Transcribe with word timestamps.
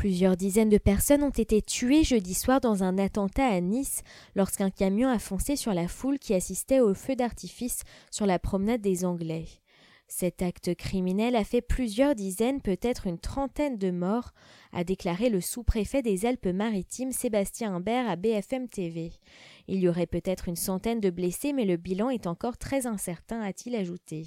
Plusieurs 0.00 0.38
dizaines 0.38 0.70
de 0.70 0.78
personnes 0.78 1.22
ont 1.22 1.28
été 1.28 1.60
tuées 1.60 2.04
jeudi 2.04 2.32
soir 2.32 2.62
dans 2.62 2.82
un 2.82 2.96
attentat 2.96 3.44
à 3.44 3.60
Nice 3.60 4.00
lorsqu'un 4.34 4.70
camion 4.70 5.10
a 5.10 5.18
foncé 5.18 5.56
sur 5.56 5.74
la 5.74 5.88
foule 5.88 6.18
qui 6.18 6.32
assistait 6.32 6.80
au 6.80 6.94
feu 6.94 7.16
d'artifice 7.16 7.82
sur 8.10 8.24
la 8.24 8.38
promenade 8.38 8.80
des 8.80 9.04
Anglais. 9.04 9.44
Cet 10.08 10.40
acte 10.40 10.74
criminel 10.74 11.36
a 11.36 11.44
fait 11.44 11.60
plusieurs 11.60 12.14
dizaines, 12.14 12.62
peut-être 12.62 13.08
une 13.08 13.18
trentaine 13.18 13.76
de 13.76 13.90
morts, 13.90 14.30
a 14.72 14.84
déclaré 14.84 15.28
le 15.28 15.42
sous-préfet 15.42 16.00
des 16.00 16.24
Alpes-Maritimes 16.24 17.12
Sébastien 17.12 17.74
Imbert 17.74 18.08
à 18.08 18.16
BFM 18.16 18.68
TV. 18.68 19.12
Il 19.68 19.80
y 19.80 19.88
aurait 19.88 20.06
peut-être 20.06 20.48
une 20.48 20.56
centaine 20.56 21.00
de 21.00 21.10
blessés, 21.10 21.52
mais 21.52 21.66
le 21.66 21.76
bilan 21.76 22.08
est 22.08 22.26
encore 22.26 22.56
très 22.56 22.86
incertain, 22.86 23.42
a-t-il 23.42 23.76
ajouté. 23.76 24.24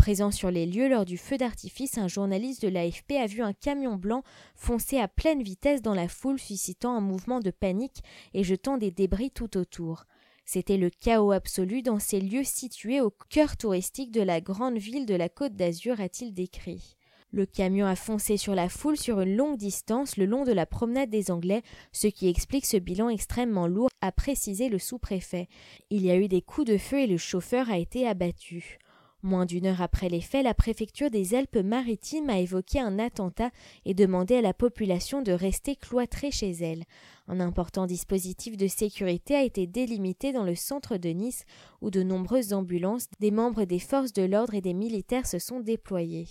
Présent 0.00 0.30
sur 0.30 0.50
les 0.50 0.64
lieux 0.64 0.88
lors 0.88 1.04
du 1.04 1.18
feu 1.18 1.36
d'artifice, 1.36 1.98
un 1.98 2.08
journaliste 2.08 2.62
de 2.62 2.68
l'AFP 2.68 3.12
a 3.20 3.26
vu 3.26 3.42
un 3.42 3.52
camion 3.52 3.96
blanc 3.96 4.22
foncer 4.54 4.98
à 4.98 5.08
pleine 5.08 5.42
vitesse 5.42 5.82
dans 5.82 5.92
la 5.92 6.08
foule, 6.08 6.38
suscitant 6.38 6.96
un 6.96 7.02
mouvement 7.02 7.38
de 7.38 7.50
panique 7.50 8.02
et 8.32 8.42
jetant 8.42 8.78
des 8.78 8.90
débris 8.90 9.30
tout 9.30 9.58
autour. 9.58 10.06
C'était 10.46 10.78
le 10.78 10.88
chaos 10.88 11.32
absolu 11.32 11.82
dans 11.82 11.98
ces 11.98 12.18
lieux 12.18 12.44
situés 12.44 13.02
au 13.02 13.12
cœur 13.28 13.58
touristique 13.58 14.10
de 14.10 14.22
la 14.22 14.40
grande 14.40 14.78
ville 14.78 15.04
de 15.04 15.14
la 15.14 15.28
Côte 15.28 15.52
d'Azur, 15.52 16.00
a-t-il 16.00 16.32
décrit. 16.32 16.96
Le 17.30 17.44
camion 17.44 17.84
a 17.84 17.94
foncé 17.94 18.38
sur 18.38 18.54
la 18.54 18.70
foule 18.70 18.96
sur 18.96 19.20
une 19.20 19.36
longue 19.36 19.58
distance 19.58 20.16
le 20.16 20.24
long 20.24 20.44
de 20.46 20.52
la 20.52 20.64
promenade 20.64 21.10
des 21.10 21.30
Anglais, 21.30 21.60
ce 21.92 22.06
qui 22.06 22.26
explique 22.26 22.64
ce 22.64 22.78
bilan 22.78 23.10
extrêmement 23.10 23.66
lourd, 23.66 23.90
a 24.00 24.12
précisé 24.12 24.70
le 24.70 24.78
sous-préfet. 24.78 25.46
Il 25.90 26.06
y 26.06 26.10
a 26.10 26.16
eu 26.16 26.26
des 26.26 26.40
coups 26.40 26.68
de 26.68 26.78
feu 26.78 27.00
et 27.00 27.06
le 27.06 27.18
chauffeur 27.18 27.68
a 27.68 27.76
été 27.76 28.08
abattu. 28.08 28.78
Moins 29.22 29.44
d'une 29.44 29.66
heure 29.66 29.82
après 29.82 30.08
les 30.08 30.22
faits, 30.22 30.44
la 30.44 30.54
préfecture 30.54 31.10
des 31.10 31.34
Alpes-Maritimes 31.34 32.30
a 32.30 32.38
évoqué 32.38 32.80
un 32.80 32.98
attentat 32.98 33.50
et 33.84 33.92
demandé 33.92 34.36
à 34.36 34.40
la 34.40 34.54
population 34.54 35.20
de 35.20 35.32
rester 35.32 35.76
cloîtrée 35.76 36.30
chez 36.30 36.50
elle. 36.52 36.84
Un 37.28 37.38
important 37.38 37.86
dispositif 37.86 38.56
de 38.56 38.66
sécurité 38.66 39.34
a 39.34 39.42
été 39.42 39.66
délimité 39.66 40.32
dans 40.32 40.44
le 40.44 40.54
centre 40.54 40.96
de 40.96 41.10
Nice 41.10 41.44
où 41.82 41.90
de 41.90 42.02
nombreuses 42.02 42.54
ambulances, 42.54 43.08
des 43.20 43.30
membres 43.30 43.64
des 43.64 43.78
forces 43.78 44.14
de 44.14 44.22
l'ordre 44.22 44.54
et 44.54 44.62
des 44.62 44.74
militaires 44.74 45.26
se 45.26 45.38
sont 45.38 45.60
déployés. 45.60 46.26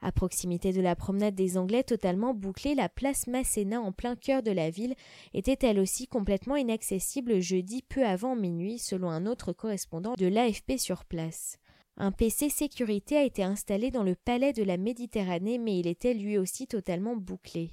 À 0.00 0.12
proximité 0.12 0.72
de 0.72 0.80
la 0.80 0.96
promenade 0.96 1.34
des 1.34 1.56
Anglais 1.58 1.82
totalement 1.82 2.34
bouclée, 2.34 2.74
la 2.74 2.88
place 2.88 3.26
Masséna 3.26 3.80
en 3.80 3.90
plein 3.90 4.14
cœur 4.14 4.42
de 4.42 4.50
la 4.50 4.70
ville 4.70 4.94
était 5.34 5.66
elle 5.66 5.78
aussi 5.78 6.06
complètement 6.06 6.56
inaccessible 6.56 7.40
jeudi 7.40 7.82
peu 7.82 8.04
avant 8.04 8.36
minuit 8.36 8.78
selon 8.78 9.10
un 9.10 9.26
autre 9.26 9.52
correspondant 9.52 10.14
de 10.14 10.26
l'AFP 10.26 10.76
sur 10.76 11.04
place. 11.04 11.58
Un 11.98 12.10
PC 12.10 12.48
sécurité 12.48 13.18
a 13.18 13.22
été 13.22 13.44
installé 13.44 13.90
dans 13.90 14.02
le 14.02 14.14
palais 14.14 14.54
de 14.54 14.62
la 14.62 14.78
Méditerranée, 14.78 15.58
mais 15.58 15.78
il 15.78 15.86
était 15.86 16.14
lui 16.14 16.38
aussi 16.38 16.66
totalement 16.66 17.16
bouclé. 17.16 17.70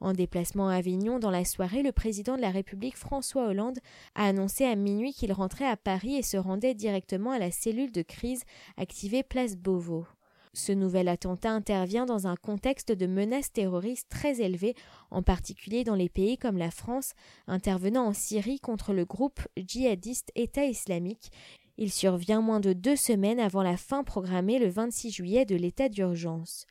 En 0.00 0.12
déplacement 0.12 0.68
à 0.68 0.74
Avignon 0.74 1.18
dans 1.18 1.30
la 1.30 1.44
soirée, 1.44 1.82
le 1.82 1.92
président 1.92 2.36
de 2.36 2.42
la 2.42 2.50
République 2.50 2.96
François 2.96 3.46
Hollande 3.46 3.78
a 4.14 4.26
annoncé 4.26 4.64
à 4.64 4.76
minuit 4.76 5.14
qu'il 5.14 5.32
rentrait 5.32 5.68
à 5.68 5.76
Paris 5.76 6.16
et 6.16 6.22
se 6.22 6.36
rendait 6.36 6.74
directement 6.74 7.30
à 7.30 7.38
la 7.38 7.50
cellule 7.50 7.92
de 7.92 8.02
crise 8.02 8.42
activée 8.76 9.22
place 9.22 9.56
Beauvau. 9.56 10.06
Ce 10.54 10.72
nouvel 10.72 11.08
attentat 11.08 11.50
intervient 11.50 12.04
dans 12.04 12.26
un 12.26 12.36
contexte 12.36 12.92
de 12.92 13.06
menaces 13.06 13.52
terroristes 13.52 14.10
très 14.10 14.42
élevées, 14.42 14.74
en 15.10 15.22
particulier 15.22 15.82
dans 15.82 15.94
les 15.94 16.10
pays 16.10 16.36
comme 16.36 16.58
la 16.58 16.70
France, 16.70 17.14
intervenant 17.46 18.08
en 18.08 18.12
Syrie 18.12 18.60
contre 18.60 18.92
le 18.92 19.06
groupe 19.06 19.40
djihadiste 19.56 20.30
État 20.34 20.66
islamique, 20.66 21.30
il 21.78 21.90
survient 21.90 22.40
moins 22.40 22.60
de 22.60 22.72
deux 22.72 22.96
semaines 22.96 23.40
avant 23.40 23.62
la 23.62 23.76
fin 23.76 24.04
programmée 24.04 24.58
le 24.58 24.68
26 24.68 25.10
juillet 25.10 25.44
de 25.44 25.56
l'état 25.56 25.88
d'urgence. 25.88 26.66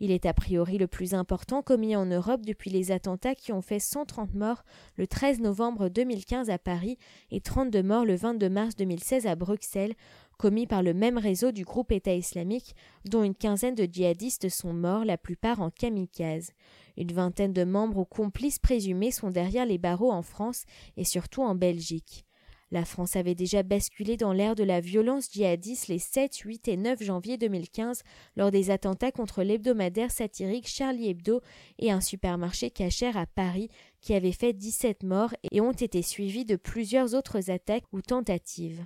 Il 0.00 0.10
est 0.10 0.26
a 0.26 0.34
priori 0.34 0.76
le 0.76 0.88
plus 0.88 1.14
important 1.14 1.62
commis 1.62 1.94
en 1.94 2.04
Europe 2.04 2.44
depuis 2.44 2.70
les 2.70 2.90
attentats 2.90 3.34
qui 3.34 3.52
ont 3.52 3.62
fait 3.62 3.78
130 3.78 4.34
morts 4.34 4.64
le 4.96 5.06
13 5.06 5.40
novembre 5.40 5.88
2015 5.88 6.50
à 6.50 6.58
Paris 6.58 6.98
et 7.30 7.40
32 7.40 7.82
morts 7.82 8.04
le 8.04 8.16
22 8.16 8.48
mars 8.48 8.74
2016 8.76 9.26
à 9.26 9.36
Bruxelles, 9.36 9.94
commis 10.36 10.66
par 10.66 10.82
le 10.82 10.94
même 10.94 11.16
réseau 11.16 11.52
du 11.52 11.64
groupe 11.64 11.92
État 11.92 12.14
islamique, 12.14 12.74
dont 13.04 13.22
une 13.22 13.36
quinzaine 13.36 13.76
de 13.76 13.84
djihadistes 13.90 14.48
sont 14.48 14.72
morts, 14.72 15.04
la 15.04 15.16
plupart 15.16 15.60
en 15.60 15.70
kamikaze. 15.70 16.50
Une 16.96 17.12
vingtaine 17.12 17.52
de 17.52 17.64
membres 17.64 17.98
ou 17.98 18.04
complices 18.04 18.58
présumés 18.58 19.12
sont 19.12 19.30
derrière 19.30 19.66
les 19.66 19.78
barreaux 19.78 20.12
en 20.12 20.22
France 20.22 20.64
et 20.96 21.04
surtout 21.04 21.42
en 21.42 21.54
Belgique. 21.54 22.24
La 22.70 22.84
France 22.84 23.16
avait 23.16 23.34
déjà 23.34 23.62
basculé 23.62 24.16
dans 24.16 24.32
l'ère 24.32 24.54
de 24.54 24.64
la 24.64 24.80
violence 24.80 25.30
djihadiste 25.30 25.88
les 25.88 25.98
7, 25.98 26.36
8 26.36 26.68
et 26.68 26.76
9 26.76 27.02
janvier 27.02 27.36
2015 27.36 28.02
lors 28.36 28.50
des 28.50 28.70
attentats 28.70 29.12
contre 29.12 29.42
l'hebdomadaire 29.42 30.10
satirique 30.10 30.68
Charlie 30.68 31.10
Hebdo 31.10 31.40
et 31.78 31.90
un 31.90 32.00
supermarché 32.00 32.70
cachère 32.70 33.16
à 33.16 33.26
Paris 33.26 33.68
qui 34.00 34.14
avait 34.14 34.32
fait 34.32 34.52
17 34.52 35.02
morts 35.02 35.34
et 35.50 35.60
ont 35.60 35.72
été 35.72 36.02
suivis 36.02 36.44
de 36.44 36.56
plusieurs 36.56 37.14
autres 37.14 37.50
attaques 37.50 37.84
ou 37.92 38.02
tentatives. 38.02 38.84